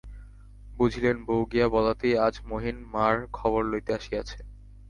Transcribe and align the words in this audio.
বুঝিলেন, 0.77 1.15
বউ 1.25 1.41
গিয়া 1.51 1.67
বলাতেই 1.67 2.15
আজ 2.17 2.35
মহিন 2.45 2.77
মার 2.93 3.15
খবর 3.33 3.61
লইতে 3.65 3.91
আসিয়াছে। 3.93 4.37